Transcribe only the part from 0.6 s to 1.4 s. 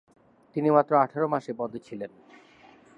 মাত্র আঠারো